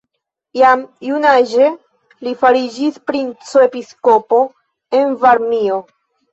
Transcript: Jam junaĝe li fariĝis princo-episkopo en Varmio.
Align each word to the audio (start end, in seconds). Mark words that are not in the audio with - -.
Jam 0.59 0.79
junaĝe 1.07 1.67
li 2.25 2.33
fariĝis 2.41 2.99
princo-episkopo 3.13 4.43
en 5.03 5.17
Varmio. 5.25 5.83